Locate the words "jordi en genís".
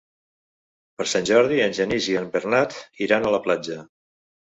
1.29-2.07